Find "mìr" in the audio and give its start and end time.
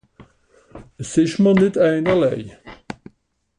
1.43-1.55